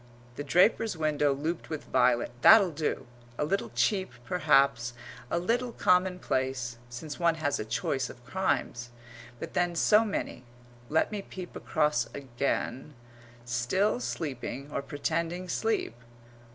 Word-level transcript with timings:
The 0.35 0.43
draper's 0.43 0.97
window 0.97 1.31
looped 1.31 1.69
with 1.69 1.83
violet 1.83 2.31
that'll 2.41 2.71
do; 2.71 3.05
a 3.37 3.45
little 3.45 3.69
cheap 3.75 4.09
perhaps, 4.25 4.95
a 5.29 5.37
little 5.37 5.71
commonplace 5.73 6.79
since 6.89 7.19
one 7.19 7.35
has 7.35 7.59
a 7.59 7.65
choice 7.65 8.09
of 8.09 8.25
crimes, 8.25 8.89
but 9.39 9.53
then 9.53 9.75
so 9.75 10.03
many 10.03 10.43
(let 10.89 11.11
me 11.11 11.21
peep 11.21 11.55
across 11.55 12.07
again 12.15 12.95
still 13.45 13.99
sleeping, 13.99 14.71
or 14.71 14.81
pretending 14.81 15.47
sleep! 15.47 15.93